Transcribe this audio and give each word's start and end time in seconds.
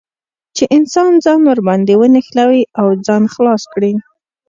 چې 0.55 0.63
انسان 0.77 1.11
ځان 1.23 1.39
ور 1.47 1.59
باندې 1.67 1.93
ونښلوي 1.99 2.63
او 2.79 2.87
ځان 3.05 3.23
خلاص 3.33 3.63
کړي. 3.73 3.93